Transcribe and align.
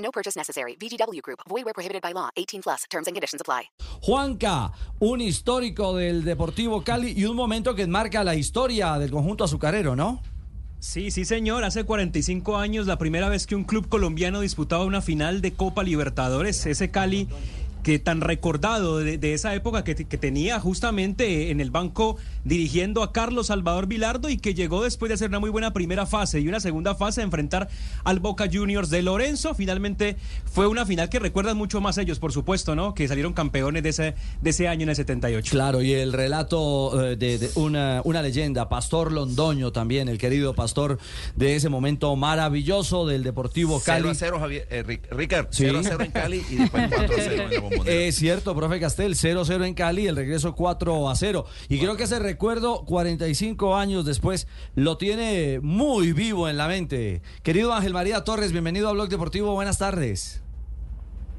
No 0.00 0.10
purchase 0.10 0.36
necessary. 0.36 0.76
VGW 0.76 1.20
Group. 1.22 1.40
Void 1.48 1.64
where 1.64 1.74
prohibited 1.74 2.02
by 2.02 2.12
law. 2.12 2.30
18 2.36 2.62
plus. 2.62 2.84
Terms 2.90 3.06
and 3.06 3.14
conditions 3.14 3.40
apply. 3.40 3.70
Juanca, 4.02 4.72
un 4.98 5.20
histórico 5.20 5.94
del 5.96 6.24
Deportivo 6.24 6.82
Cali 6.82 7.12
y 7.16 7.24
un 7.24 7.36
momento 7.36 7.74
que 7.74 7.82
enmarca 7.82 8.24
la 8.24 8.34
historia 8.34 8.98
del 8.98 9.10
conjunto 9.10 9.44
azucarero, 9.44 9.94
¿no? 9.94 10.20
Sí, 10.80 11.10
sí, 11.10 11.26
señor. 11.26 11.64
Hace 11.64 11.84
45 11.84 12.56
años, 12.56 12.86
la 12.86 12.96
primera 12.96 13.28
vez 13.28 13.46
que 13.46 13.54
un 13.54 13.64
club 13.64 13.88
colombiano 13.88 14.40
disputaba 14.40 14.84
una 14.84 15.02
final 15.02 15.42
de 15.42 15.52
Copa 15.52 15.82
Libertadores, 15.82 16.64
ese 16.64 16.90
Cali 16.90 17.28
que 17.82 17.98
tan 17.98 18.20
recordado 18.20 18.98
de, 18.98 19.34
esa 19.34 19.54
época 19.54 19.84
que, 19.84 19.94
que, 19.94 20.18
tenía 20.18 20.60
justamente 20.60 21.50
en 21.50 21.60
el 21.60 21.70
banco 21.70 22.16
dirigiendo 22.44 23.02
a 23.02 23.12
Carlos 23.12 23.48
Salvador 23.48 23.86
Vilardo 23.86 24.28
y 24.28 24.38
que 24.38 24.54
llegó 24.54 24.82
después 24.82 25.08
de 25.08 25.14
hacer 25.14 25.28
una 25.28 25.40
muy 25.40 25.50
buena 25.50 25.72
primera 25.72 26.06
fase 26.06 26.40
y 26.40 26.48
una 26.48 26.60
segunda 26.60 26.94
fase 26.94 27.20
a 27.20 27.24
enfrentar 27.24 27.68
al 28.04 28.20
Boca 28.20 28.48
Juniors 28.52 28.90
de 28.90 29.02
Lorenzo. 29.02 29.54
Finalmente 29.54 30.16
fue 30.44 30.66
una 30.66 30.84
final 30.84 31.08
que 31.08 31.18
recuerdan 31.18 31.56
mucho 31.56 31.80
más 31.80 31.98
ellos, 31.98 32.18
por 32.18 32.32
supuesto, 32.32 32.74
¿no? 32.74 32.94
Que 32.94 33.08
salieron 33.08 33.32
campeones 33.32 33.82
de 33.82 33.88
ese, 33.88 34.14
de 34.40 34.50
ese 34.50 34.68
año 34.68 34.82
en 34.82 34.90
el 34.90 34.96
78. 34.96 35.50
Claro, 35.50 35.82
y 35.82 35.92
el 35.92 36.12
relato 36.12 37.10
eh, 37.10 37.16
de, 37.16 37.50
una, 37.54 38.02
una 38.04 38.22
leyenda, 38.22 38.68
Pastor 38.68 39.12
Londoño 39.12 39.72
también, 39.72 40.08
el 40.08 40.18
querido 40.18 40.54
pastor 40.54 40.98
de 41.36 41.56
ese 41.56 41.68
momento 41.68 42.14
maravilloso 42.16 43.06
del 43.06 43.22
Deportivo 43.22 43.80
Cali. 43.80 44.02
0 44.02 44.10
a 44.10 44.14
0, 44.14 44.40
Javier, 44.40 44.68
eh, 44.70 45.00
Ricard, 45.10 45.48
0 45.50 45.78
a 45.78 45.82
0 45.82 46.04
en 46.04 46.10
Cali 46.10 46.44
y 46.50 46.56
después 46.56 46.88
4 46.94 47.16
a 47.16 47.18
0 47.18 47.32
en 47.32 47.38
la 47.54 47.69
es 47.86 48.16
cierto, 48.16 48.54
profe 48.54 48.80
Castel, 48.80 49.14
0-0 49.14 49.66
en 49.66 49.74
Cali, 49.74 50.06
el 50.06 50.16
regreso 50.16 50.54
4 50.54 51.08
a 51.08 51.14
0. 51.14 51.44
Y 51.68 51.78
creo 51.78 51.96
que 51.96 52.04
ese 52.04 52.18
recuerdo, 52.18 52.84
45 52.84 53.76
años 53.76 54.04
después, 54.04 54.48
lo 54.74 54.96
tiene 54.96 55.60
muy 55.62 56.12
vivo 56.12 56.48
en 56.48 56.56
la 56.56 56.68
mente. 56.68 57.22
Querido 57.42 57.72
Ángel 57.72 57.92
María 57.92 58.24
Torres, 58.24 58.52
bienvenido 58.52 58.88
a 58.88 58.92
Blog 58.92 59.08
Deportivo, 59.08 59.54
buenas 59.54 59.78
tardes. 59.78 60.42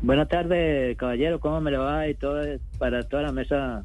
Buenas 0.02 0.30
tardes, 0.30 0.98
caballero, 0.98 1.40
¿cómo 1.40 1.62
me 1.62 1.72
lo 1.72 1.84
va? 1.84 2.08
Y 2.08 2.16
todo 2.16 2.42
para 2.80 3.04
toda 3.04 3.24
la 3.24 3.32
mesa 3.32 3.84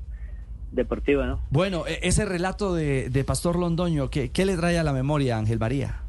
deportiva, 0.73 1.27
¿no? 1.27 1.43
Bueno, 1.51 1.87
e, 1.87 2.01
ese 2.03 2.25
relato 2.25 2.75
de, 2.75 3.25
Pastor 3.27 3.57
Londoño, 3.59 4.09
¿qué, 4.09 4.31
¿qué 4.31 4.47
le 4.47 4.57
trae 4.57 4.79
a 4.79 4.83
la 4.83 4.93
memoria, 4.93 5.37
Ángel 5.37 5.59
María? 5.59 6.06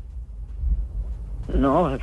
No, 1.54 1.98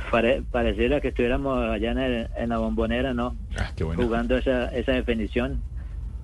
pareciera 0.51 0.99
que 1.01 1.09
estuviéramos 1.09 1.57
allá 1.69 1.91
en, 1.91 2.49
la 2.49 2.57
bombonera, 2.57 3.13
¿no? 3.13 3.35
Ah, 3.57 3.71
Jugando 3.95 4.37
esa, 4.37 4.67
esa 4.75 4.93
definición. 4.93 5.61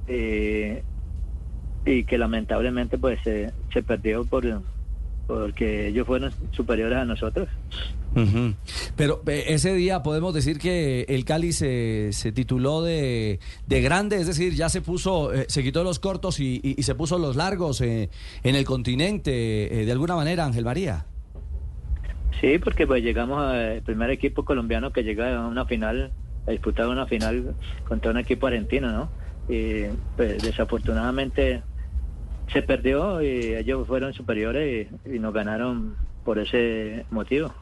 Eh, 0.07 0.83
y 1.85 2.03
que 2.03 2.17
lamentablemente 2.17 2.97
pues 2.97 3.19
se, 3.23 3.53
perdió 3.83 4.25
por 4.25 4.45
porque 5.27 5.87
ellos 5.87 6.05
fueron 6.05 6.33
superiores 6.51 6.97
a 6.97 7.05
nosotros. 7.05 7.47
Pero 8.97 9.21
eh, 9.27 9.45
ese 9.47 9.73
día 9.73 10.03
podemos 10.03 10.33
decir 10.33 10.59
que 10.59 11.05
el 11.07 11.23
Cali 11.23 11.53
se, 11.53 12.09
se 12.11 12.31
tituló 12.33 12.81
de, 12.81 13.39
de, 13.67 13.81
grande, 13.81 14.17
es 14.17 14.27
decir, 14.27 14.53
ya 14.53 14.67
se 14.67 14.81
puso, 14.81 15.33
eh, 15.33 15.45
se 15.47 15.63
quitó 15.63 15.83
los 15.83 15.99
cortos 15.99 16.39
y, 16.39 16.75
se 16.83 16.95
puso 16.95 17.17
los 17.17 17.37
largos 17.37 17.79
en 17.81 18.09
el 18.43 18.65
continente, 18.65 19.31
de 19.31 19.91
alguna 19.91 20.15
manera, 20.15 20.45
Ángel 20.45 20.65
María. 20.65 21.05
Sí, 22.41 22.57
porque 22.57 22.87
pues 22.87 23.03
llegamos 23.03 23.39
al 23.39 23.83
primer 23.83 24.09
equipo 24.09 24.43
colombiano 24.43 24.91
que 24.91 25.03
llega 25.03 25.37
a 25.37 25.47
una 25.47 25.65
final, 25.65 26.11
a 26.47 26.51
disputar 26.51 26.87
una 26.87 27.05
final 27.05 27.53
contra 27.87 28.09
un 28.09 28.17
equipo 28.17 28.47
argentino, 28.47 28.91
¿no? 28.91 29.09
Y 29.47 29.83
pues 30.17 30.41
desafortunadamente 30.41 31.61
se 32.51 32.63
perdió 32.63 33.21
y 33.21 33.53
ellos 33.53 33.87
fueron 33.87 34.13
superiores 34.13 34.87
y 35.05 35.19
nos 35.19 35.33
ganaron 35.35 35.95
por 36.25 36.39
ese 36.39 37.05
motivo. 37.11 37.53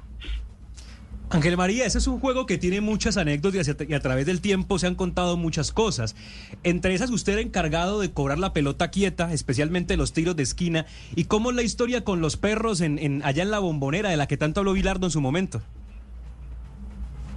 Ángel 1.31 1.57
María, 1.57 1.85
ese 1.85 2.00
es 2.00 2.07
un 2.07 2.19
juego 2.19 2.47
que 2.47 2.57
tiene 2.57 2.81
muchas 2.81 3.16
anécdotas 3.16 3.69
y 3.88 3.94
a 3.94 4.00
través 4.00 4.25
del 4.25 4.41
tiempo 4.41 4.79
se 4.79 4.88
han 4.88 4.95
contado 4.95 5.38
muchas 5.38 5.72
cosas. 5.72 6.16
Entre 6.63 6.95
esas, 6.95 7.12
usted 7.12 7.34
era 7.34 7.41
encargado 7.41 8.00
de 8.00 8.12
cobrar 8.12 8.40
la 8.40 8.51
pelota 8.51 8.90
quieta, 8.90 9.31
especialmente 9.31 9.95
los 9.95 10.12
tiros 10.12 10.35
de 10.35 10.41
esquina. 10.41 10.88
¿Y 11.16 11.25
cómo 11.25 11.51
es 11.51 11.56
la 11.56 11.62
historia 11.62 12.03
con 12.03 12.19
los 12.19 12.35
perros 12.35 12.81
en, 12.81 13.22
allá 13.23 13.44
en 13.44 13.51
la 13.51 13.59
bombonera 13.59 14.09
de 14.09 14.18
la 14.18 14.28
que 14.28 14.38
tanto 14.38 14.62
habló 14.62 14.73
Vilardo 14.73 15.06
en 15.06 15.12
su 15.12 15.22
momento? 15.22 15.62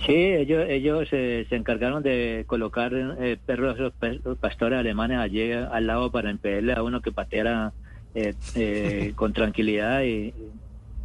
Sí, 0.06 0.14
ellos, 0.14 0.64
ellos 0.68 1.08
eh, 1.12 1.46
se 1.50 1.56
encargaron 1.56 2.02
de 2.02 2.44
colocar 2.46 2.92
eh, 2.94 3.36
perros, 3.44 3.78
los, 3.78 3.92
pastores 4.38 4.78
alemanes 4.78 5.18
allí 5.18 5.52
al 5.52 5.86
lado 5.86 6.10
para 6.10 6.30
impedirle 6.30 6.72
a 6.72 6.82
uno 6.82 7.02
que 7.02 7.12
pateara 7.12 7.72
eh, 8.14 9.12
con 9.16 9.34
tranquilidad 9.34 10.02
y 10.02 10.32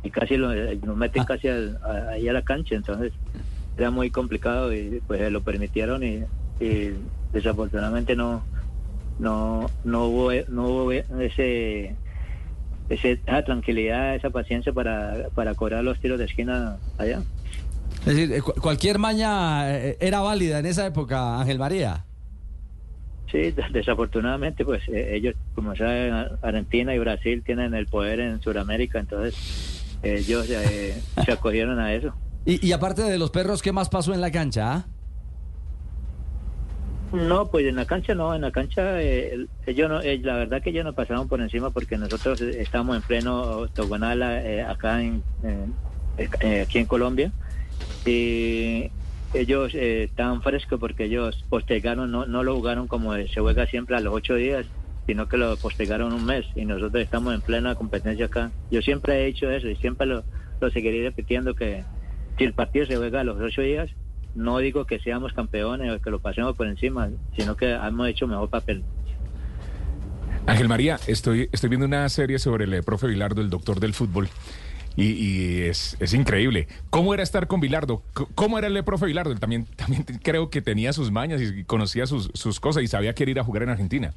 y 0.03 0.09
casi 0.09 0.37
lo, 0.37 0.53
nos 0.53 0.97
meten 0.97 1.23
ah. 1.23 1.25
casi 1.25 1.47
ahí 1.47 2.27
a 2.27 2.33
la 2.33 2.41
cancha, 2.41 2.75
entonces 2.75 3.13
era 3.77 3.91
muy 3.91 4.09
complicado 4.09 4.73
y 4.73 5.01
pues 5.05 5.31
lo 5.31 5.41
permitieron 5.41 6.03
y, 6.03 6.23
desafortunadamente 7.31 8.15
no 8.15 8.43
no 9.19 9.69
no 9.83 10.05
hubo 10.05 10.31
no 10.47 10.67
hubo 10.67 10.91
ese, 10.91 11.95
esa 12.89 13.43
tranquilidad, 13.43 14.15
esa 14.15 14.31
paciencia 14.31 14.73
para, 14.73 15.29
para 15.35 15.53
cobrar 15.53 15.83
los 15.83 15.99
tiros 15.99 16.17
de 16.17 16.25
esquina 16.25 16.77
allá. 16.97 17.21
Es 17.99 18.15
decir, 18.15 18.31
eh, 18.33 18.41
cualquier 18.41 18.99
maña 18.99 19.75
eh, 19.75 19.97
era 19.99 20.21
válida 20.21 20.59
en 20.59 20.65
esa 20.65 20.85
época, 20.85 21.39
Ángel 21.39 21.59
María. 21.59 22.05
Sí, 23.31 23.53
desafortunadamente, 23.71 24.63
pues 24.63 24.87
eh, 24.87 25.15
ellos, 25.15 25.35
como 25.53 25.75
saben, 25.75 26.13
Argentina 26.41 26.95
y 26.95 26.99
Brasil 26.99 27.43
tienen 27.45 27.73
el 27.73 27.87
poder 27.87 28.21
en 28.21 28.41
Sudamérica, 28.41 28.99
entonces 28.99 29.76
ellos 30.03 30.49
eh, 30.49 31.01
se 31.25 31.31
acogieron 31.31 31.79
a 31.79 31.93
eso. 31.93 32.13
Y, 32.45 32.71
aparte 32.71 33.01
de 33.01 33.17
los 33.17 33.29
perros, 33.29 33.61
¿qué 33.61 33.73
más 33.73 33.89
pasó 33.89 34.13
en 34.13 34.21
la 34.21 34.31
cancha? 34.31 34.73
Ah? 34.73 34.85
No, 37.11 37.47
pues 37.47 37.65
en 37.65 37.75
la 37.75 37.85
cancha 37.85 38.15
no, 38.15 38.33
en 38.33 38.41
la 38.41 38.51
cancha 38.51 39.01
eh, 39.01 39.47
ellos 39.65 39.89
no, 39.89 40.01
eh, 40.01 40.19
la 40.19 40.35
verdad 40.35 40.61
que 40.61 40.69
ellos 40.69 40.85
nos 40.85 40.95
pasaron 40.95 41.27
por 41.27 41.41
encima 41.41 41.71
porque 41.71 41.97
nosotros 41.97 42.39
estamos 42.41 42.95
en 42.95 43.01
pleno 43.01 43.41
octogonal 43.59 44.23
acá 44.63 45.01
en, 45.01 45.23
aquí 46.61 46.79
en 46.79 46.85
Colombia 46.85 47.31
y 48.05 48.91
ellos 49.33 49.73
estaban 49.73 50.41
frescos 50.41 50.79
porque 50.79 51.05
ellos 51.05 51.45
postergaron, 51.49 52.11
no, 52.11 52.25
no 52.25 52.43
lo 52.43 52.55
jugaron 52.55 52.87
como 52.87 53.13
se 53.13 53.39
juega 53.39 53.67
siempre 53.67 53.97
a 53.97 53.99
los 53.99 54.13
ocho 54.13 54.35
días, 54.35 54.65
sino 55.07 55.27
que 55.27 55.37
lo 55.37 55.55
postergaron 55.57 56.13
un 56.13 56.25
mes 56.25 56.45
y 56.55 56.65
nosotros 56.65 57.01
estamos 57.01 57.33
en 57.33 57.41
plena 57.41 57.73
competencia 57.75 58.25
acá. 58.25 58.51
Yo 58.69 58.81
siempre 58.81 59.23
he 59.23 59.27
hecho 59.27 59.49
eso 59.49 59.69
y 59.69 59.75
siempre 59.77 60.05
lo, 60.05 60.23
seguiré 60.73 61.01
repitiendo 61.03 61.55
que 61.55 61.83
si 62.37 62.43
el 62.43 62.53
partido 62.53 62.85
se 62.85 62.97
juega 62.97 63.21
a 63.21 63.23
los 63.23 63.39
ocho 63.39 63.61
días, 63.61 63.89
no 64.35 64.59
digo 64.59 64.85
que 64.85 64.99
seamos 64.99 65.33
campeones 65.33 65.91
o 65.91 66.01
que 66.01 66.11
lo 66.11 66.19
pasemos 66.19 66.55
por 66.55 66.67
encima, 66.67 67.09
sino 67.37 67.55
que 67.55 67.71
hemos 67.71 68.09
hecho 68.09 68.27
mejor 68.27 68.49
papel. 68.49 68.83
Ángel 70.45 70.67
María, 70.67 70.99
estoy, 71.07 71.49
estoy 71.51 71.69
viendo 71.69 71.87
una 71.87 72.07
serie 72.09 72.37
sobre 72.37 72.65
el 72.65 72.83
profe 72.83 73.07
Vilardo, 73.07 73.41
el 73.41 73.49
doctor 73.49 73.79
del 73.79 73.93
fútbol, 73.93 74.29
y, 74.97 75.61
es, 75.61 75.95
es, 75.99 76.13
increíble. 76.13 76.67
¿Cómo 76.89 77.13
era 77.13 77.21
estar 77.21 77.45
con 77.47 77.59
Vilardo? 77.59 78.01
¿Cómo 78.33 78.57
era 78.57 78.65
el 78.65 78.83
profe 78.83 79.05
Vilardo? 79.05 79.35
También, 79.35 79.65
también 79.75 80.03
creo 80.23 80.49
que 80.49 80.61
tenía 80.61 80.91
sus 80.91 81.11
mañas 81.11 81.41
y 81.41 81.63
conocía 81.63 82.07
sus, 82.07 82.31
sus 82.33 82.59
cosas 82.59 82.83
y 82.83 82.87
sabía 82.87 83.13
que 83.13 83.23
ir 83.23 83.39
a 83.39 83.43
jugar 83.43 83.63
en 83.63 83.69
Argentina. 83.69 84.13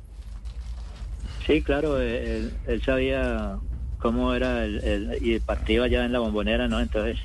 Sí, 1.47 1.63
claro, 1.63 2.01
él, 2.01 2.53
sabía 2.85 3.59
cómo 3.99 4.35
era 4.35 4.65
el, 4.65 5.19
y 5.21 5.35
el 5.35 5.41
partido 5.41 5.85
allá 5.85 6.05
en 6.05 6.13
la 6.13 6.19
bombonera, 6.19 6.69
¿no? 6.69 6.81
Entonces, 6.81 7.19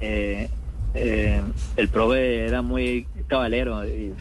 eh, 0.00 0.48
eh, 0.94 1.42
el 1.76 1.88
profe 1.88 2.46
era 2.46 2.62
muy 2.62 3.06
cabalero 3.26 3.84
y, 3.86 4.14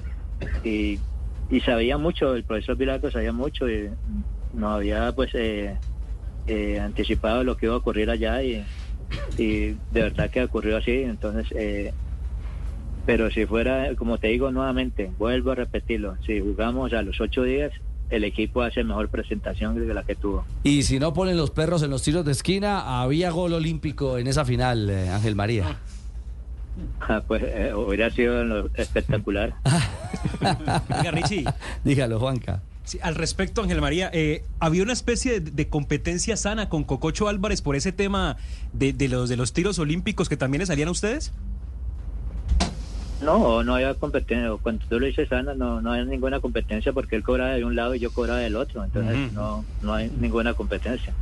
y, 0.63 1.59
sabía 1.61 1.97
mucho, 1.97 2.35
el 2.35 2.43
profesor 2.43 2.77
Pilato 2.77 3.11
sabía 3.11 3.31
mucho 3.31 3.69
y 3.69 3.89
no 4.53 4.71
había 4.71 5.11
pues 5.11 5.31
eh, 5.33 5.75
anticipado 6.79 7.43
lo 7.43 7.57
que 7.57 7.67
iba 7.67 7.75
a 7.75 7.79
ocurrir 7.79 8.09
allá 8.09 8.41
y, 8.41 8.63
y 9.37 9.69
de 9.91 10.01
verdad 10.03 10.29
que 10.29 10.43
ocurrió 10.43 10.77
así, 10.77 11.03
entonces... 11.03 11.93
pero 13.05 13.29
si 13.31 13.45
fuera, 13.45 13.95
como 13.95 14.17
te 14.17 14.27
digo 14.27 14.51
nuevamente, 14.51 15.11
vuelvo 15.17 15.51
a 15.51 15.55
repetirlo, 15.55 16.17
si 16.25 16.39
jugamos 16.39 16.93
a 16.93 17.01
los 17.01 17.19
ocho 17.19 17.43
días, 17.43 17.71
el 18.11 18.23
equipo 18.23 18.61
hace 18.61 18.83
mejor 18.83 19.09
presentación 19.09 19.75
que 19.75 19.93
la 19.93 20.03
que 20.03 20.15
tuvo. 20.15 20.45
Y 20.63 20.83
si 20.83 20.99
no 20.99 21.13
ponen 21.13 21.37
los 21.37 21.49
perros 21.51 21.81
en 21.83 21.89
los 21.89 22.03
tiros 22.03 22.25
de 22.25 22.31
esquina, 22.33 23.01
había 23.01 23.31
gol 23.31 23.53
olímpico 23.53 24.17
en 24.17 24.27
esa 24.27 24.45
final, 24.45 24.89
eh, 24.89 25.09
Ángel 25.09 25.35
María. 25.35 25.79
ah, 27.01 27.21
pues 27.27 27.41
eh, 27.45 27.73
hubiera 27.73 28.09
sido 28.09 28.67
espectacular. 28.75 29.53
Richie, 31.11 31.45
Dígalo, 31.83 32.19
Juanca. 32.19 32.61
sí, 32.83 32.99
al 33.01 33.15
respecto, 33.15 33.61
Ángel 33.63 33.81
María, 33.81 34.09
eh, 34.13 34.43
había 34.59 34.83
una 34.83 34.93
especie 34.93 35.39
de, 35.39 35.51
de 35.51 35.67
competencia 35.69 36.37
sana 36.37 36.69
con 36.69 36.83
Cococho 36.83 37.27
Álvarez 37.27 37.61
por 37.61 37.75
ese 37.75 37.91
tema 37.91 38.37
de, 38.73 38.93
de 38.93 39.07
los 39.07 39.29
de 39.29 39.37
los 39.37 39.53
tiros 39.53 39.79
olímpicos 39.79 40.29
que 40.29 40.37
también 40.37 40.59
le 40.59 40.65
salían 40.65 40.87
a 40.89 40.91
ustedes. 40.91 41.31
No, 43.21 43.63
no 43.63 43.75
había 43.75 43.93
competencia. 43.93 44.51
Cuando 44.61 44.85
tú 44.87 44.99
lo 44.99 45.05
dices, 45.05 45.31
Ana, 45.31 45.53
no, 45.53 45.81
no 45.81 45.91
hay 45.91 46.05
ninguna 46.05 46.39
competencia 46.39 46.91
porque 46.91 47.15
él 47.15 47.23
cobraba 47.23 47.51
de 47.51 47.63
un 47.63 47.75
lado 47.75 47.95
y 47.95 47.99
yo 47.99 48.11
cobraba 48.11 48.39
del 48.39 48.55
otro. 48.55 48.83
Entonces, 48.83 49.31
no, 49.33 49.63
no 49.81 49.93
hay 49.93 50.11
ninguna 50.19 50.53
competencia. 50.53 51.13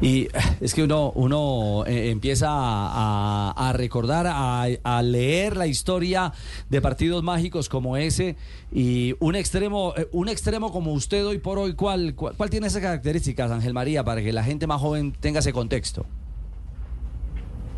Y 0.00 0.22
eh, 0.22 0.30
es 0.60 0.74
que 0.74 0.82
uno, 0.82 1.12
uno 1.14 1.84
eh, 1.86 2.10
empieza 2.10 2.48
a 2.50 3.72
recordar, 3.74 4.26
a, 4.26 4.64
a 4.82 5.02
leer 5.02 5.56
la 5.56 5.66
historia 5.66 6.32
de 6.68 6.80
partidos 6.80 7.22
mágicos 7.22 7.68
como 7.68 7.96
ese 7.96 8.36
y 8.72 9.14
un 9.18 9.36
extremo, 9.36 9.92
eh, 9.96 10.08
un 10.12 10.28
extremo 10.28 10.72
como 10.72 10.92
usted 10.92 11.26
hoy 11.26 11.38
por 11.38 11.58
hoy, 11.58 11.74
¿cuál, 11.74 12.14
cuál, 12.14 12.34
cuál 12.36 12.48
tiene 12.48 12.68
esas 12.68 12.80
características, 12.82 13.50
Ángel 13.50 13.74
María, 13.74 14.02
para 14.04 14.22
que 14.22 14.32
la 14.32 14.42
gente 14.42 14.66
más 14.66 14.80
joven 14.80 15.12
tenga 15.12 15.40
ese 15.40 15.52
contexto? 15.52 16.06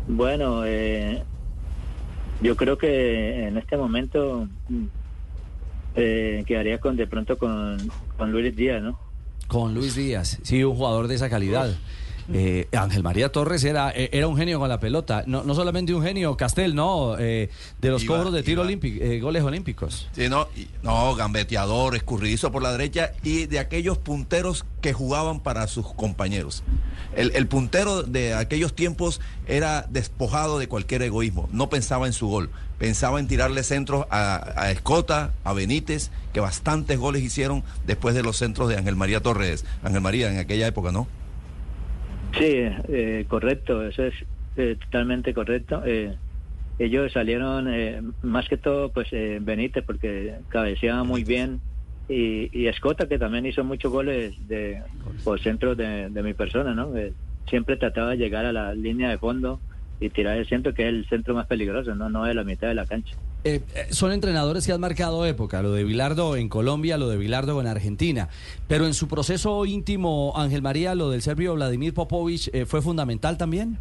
Bueno, 0.07 0.65
eh, 0.65 1.23
yo 2.41 2.55
creo 2.55 2.77
que 2.77 3.47
en 3.47 3.57
este 3.57 3.77
momento 3.77 4.47
mm, 4.69 4.85
eh, 5.95 6.43
quedaría 6.45 6.79
con 6.79 6.95
de 6.95 7.07
pronto 7.07 7.37
con, 7.37 7.77
con 8.17 8.31
Luis 8.31 8.55
Díaz, 8.55 8.81
¿no? 8.81 8.99
Con 9.47 9.73
Luis 9.73 9.95
Díaz, 9.95 10.39
sí, 10.43 10.63
un 10.63 10.75
jugador 10.75 11.07
de 11.07 11.15
esa 11.15 11.29
calidad. 11.29 11.75
Eh, 12.31 12.67
Ángel 12.71 13.03
María 13.03 13.31
Torres 13.31 13.63
era, 13.63 13.91
eh, 13.91 14.09
era 14.13 14.27
un 14.27 14.37
genio 14.37 14.59
con 14.59 14.69
la 14.69 14.79
pelota, 14.79 15.23
no, 15.27 15.43
no 15.43 15.55
solamente 15.55 15.93
un 15.93 16.03
genio, 16.03 16.37
Castel, 16.37 16.73
no, 16.75 17.17
eh, 17.19 17.49
de 17.81 17.89
los 17.89 18.03
Iba- 18.03 18.15
cobros 18.17 18.33
de 18.33 18.43
tiro 18.43 18.61
olímpico, 18.61 19.03
eh, 19.03 19.19
goles 19.19 19.43
olímpicos. 19.43 20.07
Sí, 20.13 20.29
no, 20.29 20.47
y- 20.55 20.67
no, 20.83 21.15
gambeteador, 21.15 21.95
escurridizo 21.95 22.51
por 22.51 22.61
la 22.61 22.71
derecha 22.71 23.11
y 23.23 23.47
de 23.47 23.59
aquellos 23.59 23.97
punteros 23.97 24.65
que 24.79 24.93
jugaban 24.93 25.41
para 25.41 25.67
sus 25.67 25.91
compañeros. 25.93 26.63
El, 27.15 27.31
el 27.35 27.47
puntero 27.47 28.03
de 28.03 28.33
aquellos 28.33 28.73
tiempos 28.73 29.19
era 29.45 29.85
despojado 29.89 30.59
de 30.59 30.67
cualquier 30.67 31.01
egoísmo, 31.01 31.49
no 31.51 31.69
pensaba 31.69 32.07
en 32.07 32.13
su 32.13 32.27
gol, 32.27 32.49
pensaba 32.79 33.19
en 33.19 33.27
tirarle 33.27 33.63
centros 33.63 34.05
a, 34.09 34.53
a 34.55 34.71
Escota, 34.71 35.33
a 35.43 35.53
Benítez, 35.53 36.09
que 36.31 36.39
bastantes 36.39 36.97
goles 36.99 37.21
hicieron 37.21 37.63
después 37.85 38.15
de 38.15 38.23
los 38.23 38.37
centros 38.37 38.69
de 38.69 38.77
Ángel 38.77 38.95
María 38.95 39.19
Torres. 39.21 39.65
Ángel 39.83 40.01
María 40.01 40.31
en 40.31 40.39
aquella 40.39 40.67
época, 40.67 40.91
¿no? 40.91 41.07
Sí, 42.37 42.65
eh, 42.89 43.25
correcto, 43.27 43.85
eso 43.85 44.03
es 44.03 44.13
eh, 44.57 44.77
totalmente 44.79 45.33
correcto. 45.33 45.83
Eh, 45.85 46.15
ellos 46.79 47.11
salieron 47.11 47.71
eh, 47.71 48.01
más 48.23 48.47
que 48.47 48.57
todo, 48.57 48.89
pues 48.89 49.07
eh, 49.11 49.39
Benítez, 49.41 49.83
porque 49.85 50.35
cabeceaba 50.49 51.03
muy 51.03 51.23
bien, 51.23 51.59
y, 52.09 52.67
Escota, 52.67 53.07
que 53.07 53.17
también 53.17 53.45
hizo 53.45 53.63
muchos 53.63 53.91
goles 53.91 54.35
de, 54.47 54.81
por 55.23 55.39
centro 55.39 55.73
de, 55.73 56.09
mi 56.09 56.33
persona, 56.33 56.73
¿no? 56.73 56.91
Siempre 57.49 57.77
trataba 57.77 58.11
de 58.11 58.17
llegar 58.17 58.45
a 58.45 58.51
la 58.51 58.73
línea 58.73 59.09
de 59.09 59.17
fondo 59.17 59.59
y 60.03 60.09
tirar 60.09 60.37
el 60.37 60.47
centro, 60.47 60.73
que 60.73 60.83
es 60.83 60.89
el 60.89 61.07
centro 61.07 61.33
más 61.33 61.47
peligroso, 61.47 61.95
no, 61.95 62.09
no 62.09 62.25
de 62.25 62.33
la 62.33 62.43
mitad 62.43 62.67
de 62.67 62.75
la 62.75 62.85
cancha. 62.85 63.15
Eh, 63.45 63.61
son 63.89 64.11
entrenadores 64.11 64.65
que 64.65 64.71
han 64.71 64.81
marcado 64.81 65.25
época, 65.25 65.61
lo 65.61 65.73
de 65.73 65.83
Bilardo 65.83 66.35
en 66.35 66.49
Colombia, 66.49 66.97
lo 66.97 67.09
de 67.09 67.17
Bilardo 67.17 67.59
en 67.59 67.67
Argentina, 67.67 68.29
pero 68.67 68.85
en 68.85 68.93
su 68.93 69.07
proceso 69.07 69.65
íntimo, 69.65 70.33
Ángel 70.35 70.61
María, 70.61 70.95
lo 70.95 71.09
del 71.09 71.21
serbio 71.21 71.55
Vladimir 71.55 71.93
Popovich 71.93 72.49
eh, 72.53 72.65
fue 72.65 72.81
fundamental 72.81 73.37
también. 73.37 73.77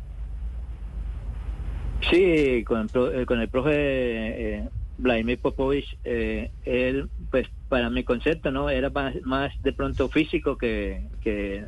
Sí, 2.11 2.65
con, 2.65 2.89
eh, 3.15 3.25
con 3.27 3.41
el 3.41 3.49
profe 3.49 3.73
eh, 3.75 4.69
Vladimir 4.99 5.39
Popovich, 5.39 5.97
eh, 6.05 6.51
él, 6.65 7.09
pues 7.31 7.47
para 7.69 7.91
mi 7.91 8.05
concepto, 8.05 8.51
¿no? 8.51 8.69
Era 8.69 8.91
más, 8.91 9.15
más 9.23 9.53
de 9.63 9.73
pronto 9.73 10.09
físico 10.09 10.59
que, 10.59 11.03
que, 11.23 11.65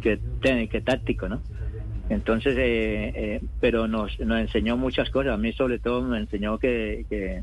que, 0.00 0.18
que 0.68 0.80
táctico, 0.80 1.28
¿no? 1.28 1.40
Entonces, 2.08 2.56
eh, 2.56 3.12
eh, 3.14 3.40
pero 3.60 3.86
nos, 3.86 4.18
nos 4.20 4.40
enseñó 4.40 4.76
muchas 4.76 5.10
cosas. 5.10 5.34
A 5.34 5.36
mí 5.36 5.52
sobre 5.52 5.78
todo 5.78 6.02
me 6.02 6.18
enseñó 6.18 6.58
que, 6.58 7.04
que 7.08 7.42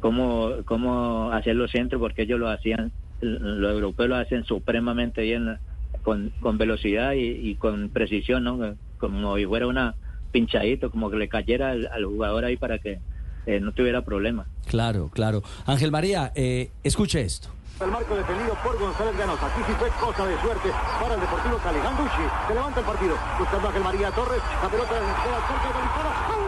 cómo, 0.00 0.56
cómo 0.64 1.30
hacer 1.32 1.56
los 1.56 1.70
centros, 1.70 2.00
porque 2.00 2.22
ellos 2.22 2.38
lo 2.38 2.48
hacían, 2.48 2.92
los 3.20 3.72
europeos 3.72 4.08
lo 4.08 4.16
hacen 4.16 4.44
supremamente 4.44 5.22
bien, 5.22 5.58
con, 6.02 6.32
con 6.40 6.58
velocidad 6.58 7.12
y, 7.12 7.50
y 7.50 7.54
con 7.56 7.90
precisión, 7.90 8.44
¿no? 8.44 8.76
Como 8.98 9.36
si 9.36 9.46
fuera 9.46 9.66
una 9.66 9.94
pinchadito, 10.30 10.90
como 10.90 11.10
que 11.10 11.16
le 11.16 11.28
cayera 11.28 11.70
al, 11.70 11.88
al 11.92 12.04
jugador 12.04 12.44
ahí 12.44 12.56
para 12.56 12.78
que 12.78 13.00
eh, 13.46 13.60
no 13.60 13.72
tuviera 13.72 14.02
problema. 14.04 14.46
Claro, 14.66 15.10
claro. 15.12 15.42
Ángel 15.66 15.90
María, 15.90 16.32
eh, 16.34 16.70
escuche 16.82 17.20
esto. 17.22 17.48
El 17.80 17.90
marco 17.90 18.14
defendido 18.14 18.52
por 18.62 18.78
González 18.78 19.16
Llanos. 19.16 19.42
Aquí 19.42 19.62
sí 19.66 19.72
fue 19.78 19.88
cosa 19.88 20.26
de 20.26 20.38
suerte 20.42 20.68
para 21.00 21.14
el 21.14 21.20
Deportivo 21.20 21.56
Cali. 21.64 21.78
Ganducci 21.80 22.24
se 22.46 22.54
levanta 22.54 22.80
el 22.80 22.86
partido. 22.86 23.16
Buscando 23.38 23.66
a 23.66 23.70
Ángel 23.70 23.84
María 23.84 24.10
Torres. 24.10 24.42
La 24.62 24.68
pelota 24.68 24.90
cerca 24.90 25.64
de 25.64 25.74
la 25.74 25.80
dispara. 25.80 26.12
¡Gol! 26.28 26.44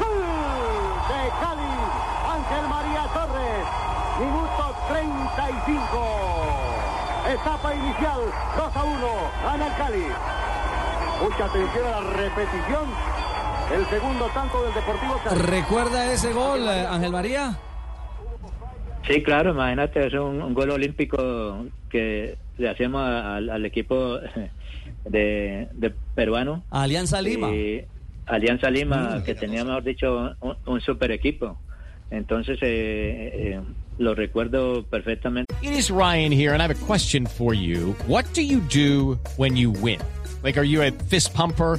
¡Gol! 0.00 0.16
De 1.12 1.20
Cali. 1.44 1.72
Ángel 2.24 2.64
María 2.72 3.04
Torres. 3.12 3.64
Minuto 4.16 4.64
35. 4.88 6.00
Etapa 7.28 7.74
inicial. 7.74 8.20
2 8.56 8.76
a 8.76 8.82
1. 8.82 8.96
Gana 9.44 9.66
el 9.66 9.74
Cali. 9.76 10.06
Mucha 11.20 11.44
atención 11.44 11.84
a 11.86 12.00
la 12.00 12.10
repetición. 12.16 12.88
El 13.72 13.86
segundo 13.86 14.26
tanto 14.34 14.62
del 14.64 14.74
Deportivo 14.74 15.20
Cali. 15.24 15.40
¿Recuerda 15.42 16.12
ese 16.12 16.32
gol, 16.32 16.68
Ángel 16.68 17.12
María? 17.12 17.56
Sí, 19.06 19.22
claro, 19.22 19.50
imagínate, 19.52 20.06
es 20.06 20.12
un, 20.14 20.42
un 20.42 20.54
gol 20.54 20.70
olímpico 20.70 21.64
que 21.88 22.36
le 22.58 22.68
hacemos 22.68 23.00
a- 23.02 23.36
al, 23.36 23.48
al 23.50 23.64
equipo 23.64 24.18
de, 25.04 25.68
de 25.72 25.90
peruano. 26.14 26.62
Alianza 26.70 27.22
Lima. 27.22 27.48
Y 27.50 27.84
Alianza 28.26 28.70
Lima, 28.70 29.22
que 29.24 29.34
tenía, 29.34 29.64
mejor 29.64 29.84
dicho, 29.84 30.34
un, 30.40 30.56
un 30.66 30.80
super 30.80 31.10
equipo. 31.12 31.56
Entonces, 32.10 32.58
eh, 32.62 33.30
eh, 33.54 33.60
lo 33.98 34.14
recuerdo 34.14 34.82
perfectamente. 34.84 35.54
It 35.62 35.72
is 35.72 35.90
Ryan 35.90 36.32
here, 36.32 36.52
and 36.52 36.60
I 36.60 36.64
have 36.64 36.72
a 36.72 36.86
question 36.86 37.24
for 37.26 37.54
you. 37.54 37.94
What 38.08 38.24
do 38.34 38.42
you 38.42 38.60
do 38.60 39.18
when 39.36 39.56
you 39.56 39.70
win? 39.70 40.00
Like, 40.42 40.58
are 40.58 40.64
you 40.66 40.82
a 40.82 40.90
fist 41.08 41.32
pumper? 41.34 41.78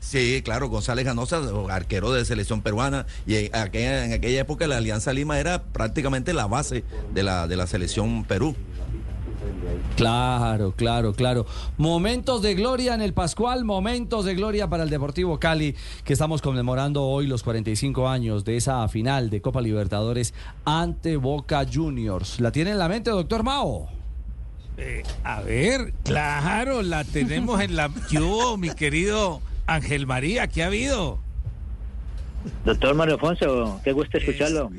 Sí, 0.00 0.40
claro, 0.44 0.68
González 0.68 1.04
Ganosa, 1.04 1.40
arquero 1.70 2.12
de 2.12 2.24
selección 2.24 2.62
peruana, 2.62 3.06
y 3.26 3.36
en 3.36 3.56
aquella, 3.56 4.04
en 4.04 4.12
aquella 4.12 4.40
época 4.40 4.66
la 4.66 4.76
Alianza 4.76 5.12
Lima 5.12 5.40
era 5.40 5.64
prácticamente 5.64 6.32
la 6.32 6.46
base 6.46 6.84
de 7.12 7.22
la, 7.22 7.48
de 7.48 7.56
la 7.56 7.66
selección 7.66 8.24
Perú. 8.24 8.54
Claro, 9.96 10.72
claro, 10.76 11.14
claro. 11.14 11.46
Momentos 11.78 12.42
de 12.42 12.54
gloria 12.54 12.94
en 12.94 13.00
el 13.00 13.14
Pascual, 13.14 13.64
momentos 13.64 14.24
de 14.24 14.34
gloria 14.34 14.68
para 14.68 14.82
el 14.82 14.90
Deportivo 14.90 15.40
Cali, 15.40 15.74
que 16.04 16.12
estamos 16.12 16.42
conmemorando 16.42 17.04
hoy 17.04 17.26
los 17.26 17.42
45 17.42 18.08
años 18.08 18.44
de 18.44 18.56
esa 18.58 18.86
final 18.88 19.30
de 19.30 19.40
Copa 19.40 19.60
Libertadores 19.60 20.34
ante 20.64 21.16
Boca 21.16 21.64
Juniors. 21.72 22.40
¿La 22.40 22.52
tiene 22.52 22.72
en 22.72 22.78
la 22.78 22.88
mente, 22.88 23.10
doctor 23.10 23.42
Mao? 23.42 23.88
Eh, 24.76 25.02
a 25.24 25.40
ver, 25.40 25.94
claro, 26.04 26.82
la 26.82 27.04
tenemos 27.04 27.60
en 27.62 27.76
la... 27.76 27.90
Yo, 28.10 28.58
mi 28.58 28.70
querido 28.70 29.40
Ángel 29.66 30.06
María, 30.06 30.46
¿qué 30.46 30.62
ha 30.62 30.66
habido? 30.66 31.20
Doctor 32.64 32.94
Mario 32.94 33.14
Alfonso, 33.14 33.80
qué 33.82 33.92
gusto 33.92 34.18
escucharlo. 34.18 34.70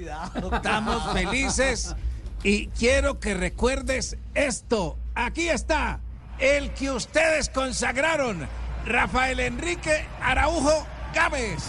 Estamos 0.53 1.13
felices 1.13 1.95
y 2.43 2.67
quiero 2.67 3.19
que 3.19 3.33
recuerdes 3.33 4.17
esto. 4.33 4.97
Aquí 5.15 5.49
está, 5.49 5.99
el 6.39 6.71
que 6.71 6.91
ustedes 6.91 7.49
consagraron, 7.49 8.47
Rafael 8.85 9.39
Enrique 9.39 10.05
Araujo 10.21 10.85
Gámez. 11.13 11.63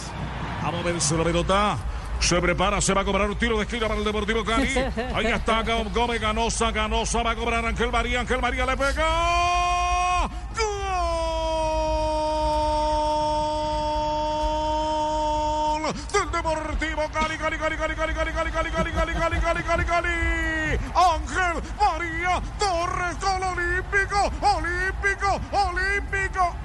Vamos 0.63 0.81
a 0.81 0.85
ver 0.85 1.01
si 1.01 1.17
la 1.17 1.25
pelota. 1.25 1.79
Se 2.21 2.41
prepara, 2.41 2.81
se 2.81 2.93
va 2.93 3.03
a 3.03 3.05
cobrar 3.05 3.31
un 3.31 3.37
tiro 3.37 3.57
de 3.57 3.63
esquina 3.63 3.87
para 3.87 4.01
el 4.01 4.05
Deportivo 4.05 4.45
Cali. 4.45 4.69
Ahí 5.15 5.27
está 5.27 5.63
Gómez 5.63 6.21
Ganosa, 6.21 6.73
Ganosa 6.73 7.23
va 7.23 7.31
a 7.31 7.37
cobrar 7.37 7.65
Ángel 7.65 7.93
María, 7.93 8.21
Ángel 8.21 8.41
María 8.41 8.67
le 8.67 8.77
pega. 8.77 9.68
Deportivo 16.39 17.03
Cali, 17.13 17.37
Cali, 17.37 17.59
Cali, 17.59 17.77
Cali, 17.77 17.97
Cali, 17.97 18.15
Cali, 18.15 18.33
Cali, 18.33 18.51
Cali, 18.53 18.71
Cali, 18.71 18.93
Cali, 18.93 19.13
Cali, 19.13 19.41
Cali, 19.41 19.63
Cali, 19.65 19.85
Cali. 19.85 20.79
Ángel 20.95 21.63
María 21.81 22.41
Torres 22.61 23.17
con 23.17 23.43
Olímpico, 23.43 24.31
Olímpico, 24.41 25.41
Olímpico. 25.51 26.57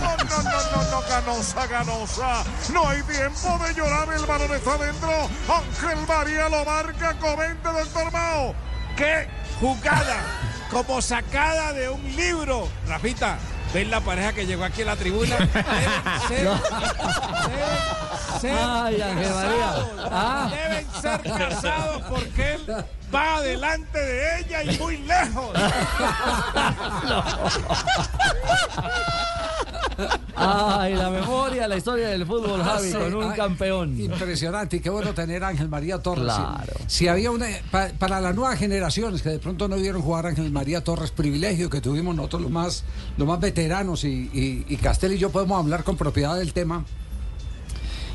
No, 0.00 0.16
no, 0.16 0.42
no, 0.42 0.58
no, 0.72 0.90
no, 0.90 1.02
Ganosa, 1.08 1.66
Ganosa. 1.68 2.44
No 2.72 2.88
hay 2.88 3.02
tiempo 3.04 3.56
de 3.64 3.74
llorar, 3.74 4.12
el 4.12 4.26
balón 4.26 4.52
está 4.52 4.76
dentro. 4.76 5.28
Ángel 5.48 5.98
María 6.08 6.48
lo 6.48 6.64
marca, 6.64 7.14
comente, 7.20 7.68
doctor 7.68 8.10
Mao. 8.10 8.52
¡Qué 8.96 9.28
jugada! 9.60 10.16
Como 10.72 11.00
sacada 11.00 11.72
de 11.72 11.88
un 11.88 12.02
libro. 12.16 12.68
Rafita, 12.88 13.38
¿ves 13.74 13.88
la 13.88 14.00
pareja 14.00 14.32
que 14.32 14.46
llegó 14.46 14.64
aquí 14.64 14.80
a 14.82 14.86
la 14.86 14.96
tribuna? 14.96 15.36
Deben 15.36 15.48
ser, 16.28 16.48
deben 17.50 18.40
ser 18.40 18.56
Ay, 18.56 18.96
casados. 18.98 19.90
Ah. 20.10 20.48
Deben 20.50 20.86
ser 21.02 21.20
casados 21.22 22.02
porque 22.08 22.54
él 22.54 22.64
va 23.12 23.36
adelante 23.36 23.98
de 23.98 24.40
ella 24.40 24.62
y 24.62 24.78
muy 24.78 24.96
lejos. 24.98 25.50
Ay, 30.36 30.94
la 30.94 31.10
memoria, 31.10 31.68
la 31.68 31.76
historia 31.76 32.08
del 32.08 32.26
fútbol, 32.26 32.62
Javi, 32.62 32.88
Sí, 32.88 32.94
con 32.94 33.14
un 33.14 33.30
ay, 33.30 33.36
campeón. 33.36 34.00
Impresionante 34.00 34.76
y 34.76 34.80
qué 34.80 34.90
bueno 34.90 35.14
tener 35.14 35.44
a 35.44 35.48
Ángel 35.48 35.68
María 35.68 35.98
Torres. 35.98 36.24
Claro. 36.24 36.72
Si, 36.86 36.98
si 36.98 37.08
había 37.08 37.30
una. 37.30 37.46
pa- 37.70 37.90
para 37.98 38.20
las 38.20 38.34
nuevas 38.34 38.58
generaciones 38.58 39.22
que 39.22 39.28
de 39.30 39.38
pronto 39.38 39.68
no 39.68 39.76
vieron 39.76 40.02
jugar 40.02 40.26
a 40.26 40.30
Ángel 40.30 40.50
María 40.50 40.82
Torres, 40.82 41.10
privilegio 41.12 41.70
que 41.70 41.80
tuvimos 41.80 42.14
nosotros 42.16 42.42
los 42.42 42.50
más, 42.50 42.84
los 43.16 43.26
más 43.28 43.38
veteranos 43.40 44.04
y, 44.04 44.08
y, 44.32 44.64
y 44.68 44.76
Castel 44.76 45.12
y 45.14 45.18
yo 45.18 45.30
podemos 45.30 45.58
hablar 45.58 45.84
con 45.84 45.96
propiedad 45.96 46.36
del 46.36 46.52
tema. 46.52 46.84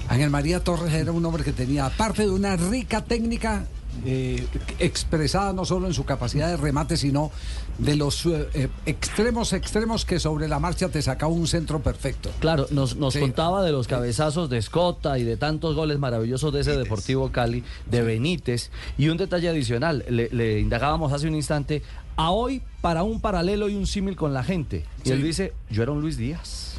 Ángel 0.10 0.30
María 0.30 0.64
Torres 0.64 0.94
era 0.94 1.12
un 1.12 1.24
hombre 1.26 1.44
que 1.44 1.54
tenía, 1.54 1.86
aparte 1.86 2.24
de 2.24 2.32
una 2.32 2.56
rica 2.56 3.04
técnica 3.04 3.66
eh, 4.06 4.46
expresada 4.80 5.52
no 5.54 5.66
solo 5.66 5.88
en 5.88 5.94
su 5.94 6.06
capacidad 6.06 6.48
de 6.48 6.58
remate, 6.58 6.96
sino 6.98 7.32
de 7.78 7.96
los 7.96 8.26
eh, 8.26 8.48
eh, 8.54 8.68
extremos 8.86 9.54
extremos 9.54 10.06
que 10.06 10.20
sobre 10.20 10.48
la 10.48 10.60
marcha 10.60 10.90
te 10.90 11.02
sacaba 11.02 11.32
un 11.32 11.48
centro 11.48 11.80
perfecto. 11.82 12.30
Claro, 12.40 12.68
nos, 12.72 12.96
nos 12.96 13.14
Sí. 13.14 13.20
contaba 13.20 13.64
de 13.64 13.72
los 13.72 13.88
cabezazos 13.88 14.50
de 14.50 14.58
Escota 14.58 15.18
y 15.20 15.24
de 15.24 15.38
tantos 15.38 15.76
goles 15.76 16.00
maravillosos 16.00 16.54
de 16.54 16.62
ese 16.62 16.78
Deportivo 16.78 17.32
Cali, 17.32 17.64
de 17.90 18.02
Benítez. 18.02 18.72
Y 18.98 19.10
un 19.10 19.18
detalle 19.18 19.50
adicional, 19.50 20.06
le, 20.10 20.30
le 20.32 20.60
indagábamos 20.60 21.12
hace 21.14 21.28
un 21.28 21.36
instante, 21.36 21.82
a 22.16 22.32
hoy 22.32 22.62
para 22.82 23.04
un 23.04 23.22
paralelo 23.22 23.70
y 23.70 23.76
un 23.76 23.88
símil 23.88 24.16
con 24.16 24.34
la 24.34 24.44
gente. 24.44 24.86
Y 25.06 25.12
él 25.12 25.24
dice, 25.24 25.54
yo 25.70 25.84
era 25.84 25.92
un 25.92 26.02
Luis 26.02 26.18
Díaz. 26.18 26.76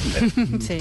Sí. 0.60 0.78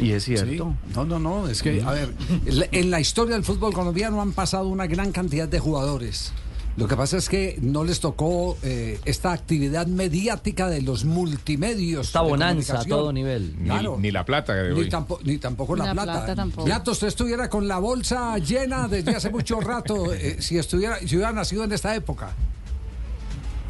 Y 0.00 0.12
es 0.12 0.24
cierto. 0.24 0.46
Sí. 0.86 0.92
No, 0.94 1.04
no, 1.04 1.18
no, 1.18 1.48
es 1.48 1.62
que, 1.62 1.82
a 1.82 1.92
ver, 1.92 2.12
en 2.46 2.90
la 2.90 3.00
historia 3.00 3.34
del 3.34 3.44
fútbol 3.44 3.72
colombiano 3.72 4.20
han 4.20 4.32
pasado 4.32 4.68
una 4.68 4.86
gran 4.86 5.12
cantidad 5.12 5.48
de 5.48 5.58
jugadores. 5.58 6.32
Lo 6.76 6.86
que 6.86 6.94
pasa 6.94 7.16
es 7.16 7.28
que 7.28 7.58
no 7.60 7.82
les 7.82 7.98
tocó 7.98 8.56
eh, 8.62 9.00
esta 9.04 9.32
actividad 9.32 9.88
mediática 9.88 10.68
de 10.68 10.80
los 10.80 11.04
multimedios. 11.04 12.06
Esta 12.06 12.20
bonanza 12.20 12.80
a 12.80 12.84
todo 12.84 13.12
nivel. 13.12 13.56
Ni, 13.58 13.64
Claro. 13.64 13.96
ni 13.98 14.12
la 14.12 14.24
plata 14.24 14.54
de 14.54 14.72
Ni, 14.74 14.80
hoy. 14.82 14.88
tampo- 14.88 15.18
ni 15.24 15.38
tampoco 15.38 15.74
la, 15.74 15.86
La 15.86 15.92
plata. 15.94 16.12
plata 16.12 16.34
tampoco. 16.36 16.70
Usted 16.92 17.08
estuviera 17.08 17.50
con 17.50 17.66
la 17.66 17.78
bolsa 17.80 18.38
llena 18.38 18.86
desde 18.86 19.10
hace 19.16 19.28
mucho 19.30 19.60
rato, 19.60 20.12
eh, 20.14 20.36
si 20.40 20.56
estuviera, 20.56 20.98
si 21.00 21.16
hubiera 21.16 21.32
nacido 21.32 21.64
en 21.64 21.72
esta 21.72 21.96
época. 21.96 22.30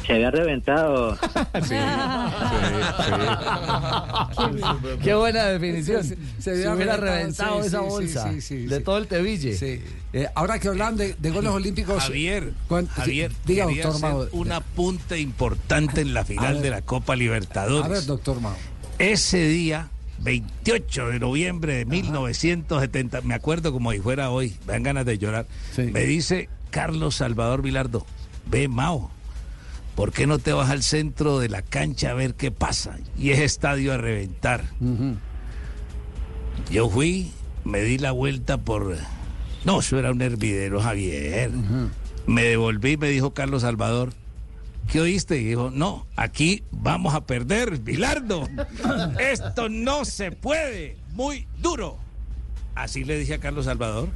Se 0.09 0.15
había 0.15 0.31
reventado. 0.31 1.15
Sí, 1.59 1.75
Qué 5.03 5.13
buena 5.13 5.45
definición. 5.45 6.03
Se- 6.39 6.49
había 6.51 6.73
hubiera 6.73 6.97
reventado, 6.97 7.61
sí, 7.61 7.67
esa 7.67 7.79
sí, 7.79 7.83
sí, 7.83 7.89
bolsa 7.89 8.31
sí, 8.31 8.41
sí, 8.41 8.55
de 8.65 8.77
sí. 8.77 8.83
todo 8.83 8.97
el 8.97 9.07
Teville. 9.07 9.55
Sí. 9.55 9.81
Eh, 10.13 10.27
ahora 10.35 10.57
que 10.59 10.67
hablan 10.69 10.95
de, 10.97 11.13
de 11.17 11.31
goles 11.31 11.51
olímpicos. 11.51 12.01
Javier, 12.03 12.53
Javier, 12.95 13.31
diga, 13.45 13.65
doctor 13.65 13.91
hacer 13.91 14.01
Mao. 14.09 14.27
un 14.31 14.51
apunte 14.51 15.19
importante 15.19 16.01
en 16.01 16.13
la 16.13 16.25
final 16.25 16.55
ver. 16.55 16.63
de 16.63 16.69
la 16.71 16.81
Copa 16.81 17.15
Libertadores. 17.15 17.85
A 17.85 17.87
ver, 17.89 18.05
doctor 18.05 18.39
Mao. 18.41 18.55
Ese 18.97 19.47
día, 19.47 19.89
28 20.19 21.07
de 21.09 21.19
noviembre 21.19 21.73
de 21.75 21.85
1970, 21.85 23.21
me 23.21 23.35
acuerdo 23.35 23.71
como 23.71 23.91
si 23.91 23.99
fuera 23.99 24.29
hoy, 24.31 24.55
me 24.65 24.73
dan 24.73 24.83
ganas 24.83 25.05
de 25.05 25.17
llorar, 25.17 25.45
Sí. 25.75 25.83
me 25.83 26.01
dice 26.01 26.49
Carlos 26.71 27.15
Salvador 27.15 27.61
Vilardo, 27.61 28.05
ve 28.47 28.67
Mao, 28.67 29.11
¿por 29.95 30.11
qué 30.11 30.27
no 30.27 30.39
te 30.39 30.53
vas 30.53 30.69
al 30.69 30.83
centro 30.83 31.39
de 31.39 31.49
la 31.49 31.61
cancha 31.61 32.11
a 32.11 32.13
ver 32.13 32.35
qué 32.35 32.51
pasa? 32.51 32.97
Y 33.17 33.31
es 33.31 33.39
estadio 33.39 33.93
a 33.93 33.97
reventar. 33.97 34.63
Yo 36.71 36.89
fui, 36.89 37.31
me 37.63 37.81
di 37.81 37.97
la 37.97 38.11
vuelta 38.11 38.57
por... 38.57 38.95
No, 39.65 39.79
eso 39.79 39.99
era 39.99 40.11
un 40.11 40.21
hervidero, 40.21 40.81
Javier. 40.81 41.51
Me 42.25 42.43
devolví, 42.43 42.97
me 42.97 43.09
dijo 43.09 43.33
Carlos 43.33 43.63
Salvador. 43.63 44.13
¿Qué 44.91 45.01
oíste? 45.01 45.37
Y 45.37 45.43
dijo, 45.43 45.69
no, 45.71 46.07
aquí 46.15 46.63
vamos 46.71 47.13
a 47.13 47.25
perder, 47.25 47.77
Bilardo. 47.77 48.47
Esto 49.19 49.69
no 49.69 50.05
se 50.05 50.31
puede, 50.31 50.97
muy 51.11 51.47
duro. 51.61 51.97
Así 52.73 53.03
le 53.03 53.19
dije 53.19 53.35
a 53.35 53.39
Carlos 53.39 53.65
Salvador. 53.65 54.09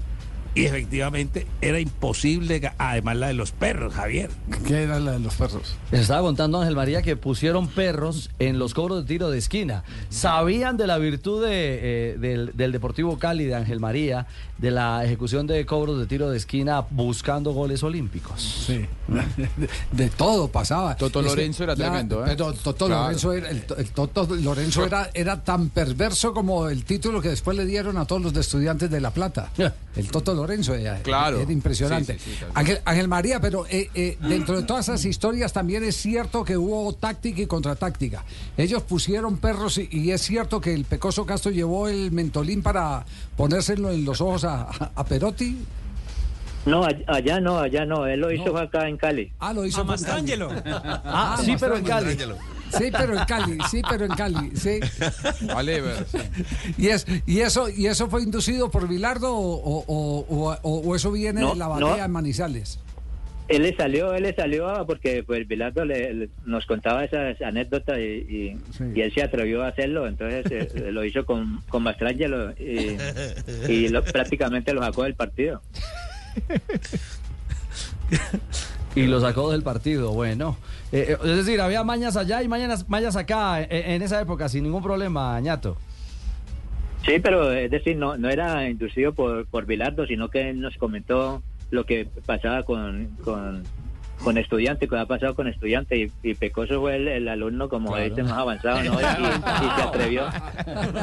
Y 0.55 0.65
efectivamente 0.65 1.48
era 1.62 1.79
imposible, 1.79 2.72
además 2.77 3.17
la 3.17 3.27
de 3.27 3.33
los 3.33 3.51
perros, 3.51 3.93
Javier. 3.95 4.29
¿Qué 4.67 4.83
era 4.83 5.00
la 5.00 5.13
de 5.13 5.19
los 5.19 5.33
perros? 5.33 5.75
Les 5.91 6.01
estaba 6.01 6.22
contando 6.22 6.60
Ángel 6.60 6.75
María 6.75 7.01
que 7.01 7.15
pusieron 7.15 7.67
perros 7.67 8.29
en 8.38 8.60
los 8.60 8.75
cobros 8.75 9.01
de 9.01 9.07
tiro 9.07 9.31
de 9.31 9.39
esquina. 9.39 9.83
Sabían 10.10 10.77
de 10.77 10.86
la 10.86 11.00
virtud 11.00 11.43
de, 11.43 12.12
eh, 12.13 12.17
del, 12.19 12.51
del 12.55 12.72
Deportivo 12.72 13.17
Cali, 13.17 13.45
de 13.45 13.55
Ángel 13.55 13.79
María, 13.79 14.27
de 14.60 14.69
la 14.69 15.03
ejecución 15.03 15.48
de 15.48 15.65
cobros 15.65 15.98
de 16.00 16.05
tiro 16.05 16.29
de 16.29 16.38
esquina 16.38 16.81
buscando 16.91 17.51
goles 17.51 17.81
olímpicos. 17.81 18.65
Sí. 18.67 18.86
De, 19.07 19.67
de 19.91 20.10
todo 20.12 20.50
pasaba. 20.50 20.95
Toto 20.95 21.19
Es 21.22 21.25
que- 21.25 21.29
Lorenzo 21.31 21.63
era 21.63 21.75
tremendo, 21.75 22.22
¿eh? 22.22 22.29
Pero 22.29 22.53
Toto 22.53 22.86
Claro. 22.86 23.03
Lorenzo, 23.05 23.33
era, 23.33 23.50
el, 23.50 23.63
el 23.77 23.89
Toto 23.91 24.27
Lorenzo 24.36 24.86
era, 24.86 25.10
era 25.15 25.43
tan 25.43 25.69
perverso 25.69 26.31
como 26.31 26.69
el 26.69 26.83
título 26.86 27.22
que 27.22 27.29
después 27.29 27.57
le 27.57 27.65
dieron 27.65 27.98
a 27.98 28.05
todos 28.05 28.22
los 28.22 28.33
de 28.33 28.41
estudiantes 28.41 28.91
de 28.91 29.01
La 29.01 29.10
Plata. 29.12 29.50
El 29.95 30.10
Toto 30.12 30.31
Lorenzo 30.33 30.42
era, 30.51 31.01
Claro. 31.01 31.39
era 31.39 31.51
impresionante. 31.51 32.13
Sí, 32.13 32.19
sí, 32.25 32.31
sí, 32.31 32.38
tal 32.39 32.51
Ángel, 32.55 32.79
Ángel 32.85 33.07
María, 33.07 33.39
pero 33.39 33.65
eh, 33.69 33.89
eh, 33.95 34.17
dentro 34.21 34.55
de 34.57 34.63
todas 34.63 34.88
esas 34.89 35.03
historias 35.05 35.53
también 35.53 35.83
es 35.83 35.95
cierto 35.95 36.43
que 36.43 36.57
hubo 36.57 36.93
táctica 36.93 37.41
y 37.41 37.45
contratáctica. 37.47 38.23
Ellos 38.57 38.83
pusieron 38.83 39.38
perros 39.38 39.77
y, 39.77 39.88
y 39.91 40.12
es 40.12 40.21
cierto 40.21 40.59
que 40.62 40.73
el 40.73 40.85
Pecoso 40.85 41.25
Castro 41.25 41.51
llevó 41.51 41.88
el 41.88 42.12
mentolín 42.12 42.62
para 42.62 43.05
ponérselo 43.38 43.91
en 43.91 44.05
los 44.05 44.21
ojos 44.21 44.43
a, 44.45 44.63
a- 44.63 44.91
a 44.95 45.05
Perotti. 45.05 45.57
No, 46.65 46.81
all- 46.83 47.03
allá 47.07 47.41
no, 47.41 47.59
allá 47.59 47.85
no. 47.85 48.07
Él 48.07 48.21
lo 48.21 48.31
hizo 48.31 48.57
acá 48.57 48.88
en 48.88 48.95
Cali. 48.97 49.31
Ah, 49.39 49.51
lo 49.53 49.65
hizo 49.65 49.81
A 49.81 49.85
fue 49.85 49.95
en 49.95 50.01
Cali. 50.03 50.38
Mastrangelo. 50.38 50.50
Ah, 51.03 51.38
sí, 51.43 51.55
pero 51.59 51.75
en 51.77 51.83
Cali. 51.83 52.17
Sí, 52.77 52.86
pero 52.92 53.18
en 53.18 53.25
Cali, 53.25 53.58
sí, 53.70 53.82
pero 53.88 54.06
en 54.06 54.12
Cali, 54.12 54.51
sí. 54.56 54.80
Vale, 55.53 55.82
ver, 55.82 56.06
sí. 56.08 56.18
Y, 56.77 56.88
es, 56.88 57.06
y, 57.25 57.39
eso, 57.42 57.70
¿Y 57.70 57.88
eso 57.88 58.10
fue 58.10 58.24
inducido 58.24 58.72
por 58.72 58.88
Bilardo 58.88 59.34
o, 59.34 59.56
o- 59.56 59.84
o- 59.88 60.25
o- 60.30 60.58
o- 60.62 60.80
o 60.82 60.96
eso 60.96 61.12
viene 61.12 61.42
No, 61.42 61.51
de 61.51 61.56
la 61.58 61.65
no. 61.65 61.72
batalla 61.88 62.06
en 62.06 62.12
Manizales? 62.12 62.80
Él 63.50 63.63
le 63.63 63.75
salió, 63.75 64.13
él 64.13 64.24
le 64.24 64.34
salió 64.34 64.86
porque 64.88 65.22
pues 65.22 65.46
Bilardo 65.48 65.84
le, 65.84 66.13
le- 66.13 66.30
nos 66.46 66.65
contaba 66.65 67.03
esas 67.03 67.39
anécdotas 67.42 68.00
y, 68.00 68.01
y, 68.01 68.58
y 68.96 69.01
él 69.01 69.13
se 69.13 69.22
atrevió 69.22 69.63
a 69.63 69.68
hacerlo, 69.68 70.08
entonces 70.08 70.46
eh, 70.50 70.92
lo 70.92 71.03
hizo 71.03 71.25
con, 71.25 71.62
con 71.68 71.84
Mastrangelo 71.84 72.51
y, 72.53 72.98
y 73.70 73.89
lo- 73.89 74.01
prácticamente 74.03 74.74
lo 74.74 74.82
sacó 74.82 75.03
del 75.03 75.15
partido. 75.15 75.62
Y 78.95 79.07
lo 79.07 79.19
sacó 79.19 79.51
del 79.51 79.63
partido, 79.63 80.12
bueno. 80.13 80.57
Eh, 80.91 81.07
eh, 81.09 81.17
es 81.23 81.38
decir, 81.38 81.59
había 81.62 81.83
mañas 81.83 82.15
allá 82.15 82.43
y 82.43 82.47
mañas, 82.47 82.88
mañas 82.89 83.15
acá 83.15 83.62
eh, 83.62 83.95
en, 83.95 84.01
esa 84.01 84.21
época 84.21 84.47
sin 84.50 84.63
ningún 84.63 84.83
problema, 84.83 85.39
ñato. 85.39 85.77
Sí, 87.05 87.13
pero 87.21 87.51
es 87.51 87.69
decir, 87.71 87.97
no, 87.97 88.17
no 88.17 88.29
era 88.29 88.69
inducido 88.69 89.13
por, 89.13 89.45
por 89.47 89.65
Bilardo, 89.65 90.05
sino 90.05 90.29
que 90.29 90.50
él 90.51 90.62
nos 90.62 90.77
comentó 90.77 91.41
lo 91.71 91.85
que 91.85 92.07
pasaba 92.25 92.63
con, 92.63 93.07
con, 93.25 93.63
con 94.23 94.38
estudiante, 94.38 94.88
que 94.88 94.95
ha 94.97 95.05
pasado 95.05 95.35
con 95.35 95.47
estudiante, 95.47 95.97
y, 95.97 96.12
y 96.21 96.35
Pecoso 96.35 96.79
fue 96.79 96.95
el, 96.95 97.07
el 97.07 97.27
alumno 97.27 97.67
como 97.67 97.89
Claro. 97.89 98.05
este 98.05 98.23
más 98.23 98.33
avanzado, 98.33 98.83
¿no? 98.83 98.93
Y, 99.01 99.03
y 99.03 99.75
se 99.75 99.81
atrevió, 99.81 100.23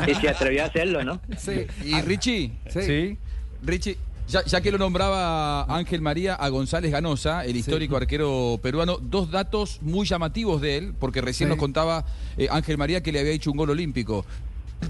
y 0.06 0.14
se 0.14 0.28
atrevió 0.28 0.62
a 0.62 0.66
hacerlo, 0.66 1.04
¿no? 1.04 1.20
Sí. 1.36 1.66
Y 1.84 2.00
Richie, 2.02 2.52
Sí. 2.68 3.18
Richie, 3.62 3.98
ya, 4.30 4.44
ya 4.44 4.60
que 4.60 4.70
lo 4.70 4.78
nombraba 4.78 5.62
Ángel 5.64 6.00
María 6.00 6.34
a 6.34 6.48
González 6.48 6.90
Ganosa, 6.92 7.44
el 7.44 7.56
histórico 7.56 7.96
arquero 7.96 8.58
peruano, 8.62 8.98
dos 9.00 9.30
datos 9.30 9.78
muy 9.82 10.06
llamativos 10.06 10.60
de 10.60 10.76
él, 10.78 10.94
porque 10.98 11.20
recién 11.20 11.48
Sí. 11.48 11.50
nos 11.50 11.58
contaba 11.58 12.04
eh, 12.36 12.48
Ángel 12.50 12.78
María 12.78 13.02
que 13.02 13.12
le 13.12 13.20
había 13.20 13.32
hecho 13.32 13.50
un 13.50 13.56
gol 13.56 13.70
olímpico. 13.70 14.24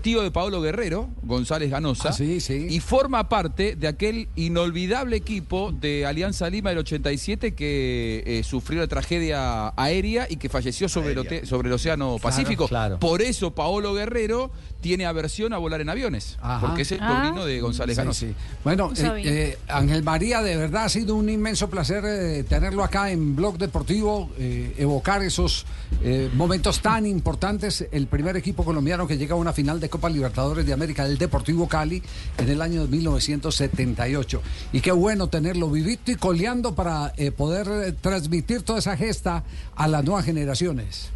Tío 0.02 0.23
de 0.23 0.30
Pablo 0.30 0.61
Guerrero, 0.62 1.09
González 1.23 1.70
Ganosa, 1.70 2.11
Ah, 2.11 2.23
y 2.23 2.80
forma 2.80 3.28
parte 3.28 3.76
de 3.76 3.87
aquel 3.88 4.28
inolvidable 4.37 5.16
equipo 5.16 5.73
de 5.73 6.06
Alianza 6.06 6.49
Lima 6.49 6.70
del 6.70 6.78
87 6.78 7.54
que 7.54 8.23
eh, 8.25 8.42
sufrió 8.44 8.80
la 8.80 8.87
tragedia 8.87 9.73
aérea 9.76 10.26
y 10.30 10.37
que 10.37 10.49
falleció 10.49 10.88
sobre, 10.88 11.12
el, 11.12 11.47
sobre 11.47 11.68
el 11.68 11.75
Océano 11.75 12.16
Pacífico. 12.23 12.68
claro. 12.68 12.99
Por 12.99 13.20
eso 13.20 13.50
Paolo 13.54 13.92
Guerrero 13.94 14.50
tiene 14.80 15.04
aversión 15.06 15.52
a 15.52 15.59
volar 15.59 15.80
en 15.82 15.90
aviones, 15.90 16.38
Ajá. 16.40 16.66
porque 16.66 16.82
es 16.82 16.92
el 16.92 17.00
Ah. 17.02 17.23
sobrino 17.25 17.44
de 17.44 17.61
González 17.61 17.97
Sí, 17.97 18.00
Ganosa. 18.00 18.20
sí. 18.20 18.35
Bueno, 18.64 18.92
No 19.02 19.16
eh, 19.16 19.23
eh, 19.25 19.59
Ángel 19.68 20.02
María, 20.02 20.40
de 20.42 20.56
verdad 20.56 20.85
ha 20.85 20.88
sido 20.88 21.14
un 21.16 21.28
inmenso 21.28 21.68
placer 21.68 22.04
eh, 22.06 22.44
tenerlo 22.44 22.85
acá 22.85 23.11
en 23.11 23.37
Blog 23.37 23.59
Deportivo, 23.59 24.30
eh, 24.38 24.75
evocar 24.78 25.23
esos 25.23 25.66
eh, 26.02 26.30
momentos 26.35 26.80
tan 26.80 27.04
importantes. 27.06 27.87
El 27.92 28.06
primer 28.06 28.37
equipo 28.37 28.64
colombiano 28.64 29.06
que 29.06 29.18
llega 29.18 29.35
a 29.35 29.38
una 29.38 29.52
final 29.52 29.80
de 29.81 29.89
Copa 29.89 30.09
Libertadores 30.09 30.67
de 30.67 30.73
América, 30.73 31.07
el 31.07 31.19
Deportivo 31.19 31.69
Cali, 31.69 32.03
en 32.39 32.49
el 32.49 32.63
año 32.63 32.87
1978. 32.87 34.43
Y 34.73 34.81
qué 34.81 34.93
bueno 34.93 35.29
tenerlo 35.29 35.71
vivito 35.71 36.13
y 36.13 36.17
coleando 36.17 36.75
para 36.75 37.13
eh, 37.17 37.31
poder 37.33 37.69
eh, 37.69 37.93
transmitir 37.93 38.63
toda 38.63 38.79
esa 38.79 38.97
gesta 38.97 39.45
a 39.75 39.89
las 39.89 40.05
nuevas 40.05 40.25
generaciones. 40.25 41.11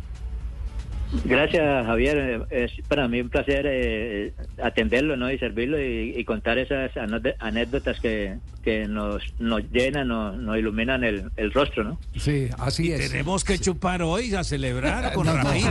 Gracias, 1.25 1.87
Javier. 1.87 2.46
Eh, 2.50 2.64
Es 2.64 2.87
para 2.88 3.06
mí 3.08 3.20
un 3.20 3.28
placer 3.28 3.64
eh, 3.68 4.32
atenderlo 4.62 5.16
¿no? 5.16 5.30
y 5.30 5.38
servirlo 5.38 5.80
y, 5.80 6.14
y 6.16 6.25
contar 6.25 6.58
esas 6.58 6.90
anécdotas 7.38 8.00
que, 8.00 8.37
que 8.64 8.87
nos, 8.88 9.23
nos 9.38 9.62
llenan, 9.70 10.08
nos, 10.08 10.37
nos 10.37 10.58
iluminan 10.58 11.04
el, 11.04 11.30
el 11.37 11.52
rostro. 11.52 11.84
¿no? 11.84 12.00
Sí, 12.16 12.49
así 12.58 12.92
es. 12.92 13.11
Tenemos 13.11 13.44
que 13.44 13.58
chupar 13.58 14.02
hoy 14.02 14.34
a 14.34 14.42
celebrar 14.44 15.12
con 15.14 15.26
No, 15.26 15.34
Rafita. 15.37 15.70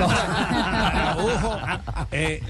no. 1.17 2.07
Eh, 2.11 2.41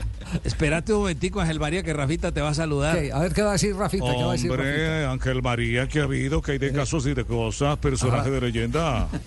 espérate 0.43 0.93
un 0.93 0.99
momentico, 0.99 1.41
Ángel 1.41 1.59
María, 1.59 1.81
que 1.83 1.93
Rafita 1.93 2.31
te 2.31 2.41
va 2.41 2.49
a 2.49 2.53
saludar. 2.53 2.97
Ok, 2.97 3.11
a 3.13 3.19
ver 3.19 3.33
qué 3.33 3.41
va 3.41 3.49
a 3.49 3.53
decir 3.53 3.75
Rafita. 3.75 4.05
¿qué 4.15 4.23
va 4.23 4.29
a 4.29 4.33
decir 4.33 4.51
Rafita? 4.51 4.67
Hombre, 4.69 5.05
Ángel 5.05 5.41
María, 5.41 5.87
¿qué 5.87 5.99
ha 5.99 6.03
habido? 6.03 6.41
¿Qué 6.41 6.53
hay 6.53 6.57
de 6.59 6.71
casos 6.71 7.07
y 7.07 7.13
de 7.13 7.25
cosas? 7.25 7.77
Personaje 7.79 8.29
de 8.29 8.41
leyenda. 8.41 9.07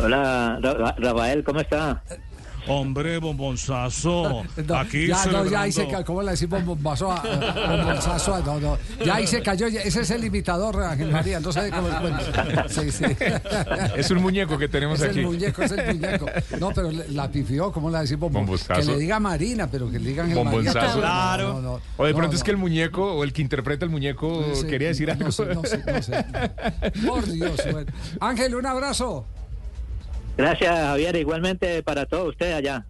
Hola, 0.00 0.58
Ra- 0.62 0.74
Ra- 0.74 0.94
Rafael, 0.98 1.42
¿cómo 1.44 1.60
está? 1.60 2.02
Hombre, 2.68 3.18
bombonzazo. 3.18 4.44
No, 4.66 4.76
Aquí 4.76 5.06
ya, 5.06 5.24
no, 5.26 5.46
ya 5.46 5.62
ahí 5.62 5.72
se 5.72 5.86
cayó, 5.88 6.04
¿cómo 6.04 6.22
le 6.22 6.32
decimos 6.32 6.64
bombazo 6.64 7.10
a- 7.12 7.20
a- 7.20 7.76
no, 8.44 8.60
no, 8.60 8.78
ya 9.04 9.14
ahí 9.16 9.26
se 9.26 9.42
cayó, 9.42 9.66
ese 9.66 10.00
es 10.00 10.10
el 10.10 10.24
imitador, 10.24 10.82
Ángel 10.82 11.10
María, 11.10 11.40
no 11.40 11.52
sé 11.52 11.70
cómo 11.70 11.88
sí, 12.68 12.90
sí. 12.90 13.04
Es 13.96 14.10
un 14.10 14.22
muñeco 14.22 14.58
que 14.58 14.68
tenemos 14.68 15.00
es 15.00 15.10
aquí. 15.10 15.20
el 15.20 15.26
muñeco, 15.26 15.62
es 15.62 15.72
el 15.72 15.94
muñeco. 15.94 16.26
No, 16.60 16.70
pero 16.72 16.90
la 16.90 17.30
pifió, 17.30 17.72
¿cómo 17.72 17.90
le 17.90 17.98
decimos? 17.98 18.30
Bombosazo. 18.32 18.80
Que 18.80 18.86
le 18.86 18.98
diga 18.98 19.20
Marina, 19.20 19.68
pero 19.70 19.90
que 19.90 19.98
le 19.98 20.08
diga 20.10 20.24
Ángel 20.24 20.44
María. 20.44 20.72
Bombonzazo. 20.72 21.00
No, 21.00 21.36
no, 21.54 21.60
no, 21.62 21.80
O 21.96 22.04
de 22.04 22.12
pronto 22.12 22.32
no. 22.32 22.36
es 22.36 22.42
que 22.42 22.50
el 22.50 22.56
muñeco 22.56 23.14
o 23.14 23.24
el 23.24 23.32
que 23.32 23.42
interpreta 23.42 23.84
el 23.84 23.90
muñeco 23.90 24.44
Sí, 24.54 24.66
quería 24.66 24.88
decir 24.88 25.08
no 25.08 25.14
algo. 25.14 25.30
sé, 25.32 25.46
no 25.54 25.62
sé, 25.64 25.82
no 25.86 26.02
sé. 26.02 26.24
Por 27.06 27.26
Dios, 27.26 27.60
bueno. 27.70 27.90
Ángel, 28.20 28.54
un 28.54 28.66
abrazo. 28.66 29.26
Gracias, 30.36 30.70
Javier. 30.70 31.16
Igualmente 31.16 31.82
para 31.82 32.06
todos 32.06 32.30
ustedes 32.30 32.54
allá. 32.56 32.84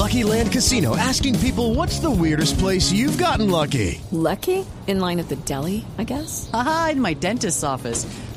Lucky 0.00 0.24
Land 0.24 0.50
Casino 0.50 0.96
asking 0.96 1.38
people 1.40 1.74
what's 1.74 1.98
the 2.00 2.10
weirdest 2.10 2.58
place 2.58 2.90
you've 2.90 3.18
gotten 3.18 3.50
lucky? 3.50 4.00
Lucky? 4.12 4.64
In 4.86 4.98
line 4.98 5.20
at 5.20 5.28
the 5.28 5.36
deli, 5.44 5.84
I 5.98 6.04
guess? 6.04 6.48
Aha, 6.54 6.90
in 6.92 7.00
my 7.00 7.12
dentist's 7.12 7.62
office. 7.62 8.06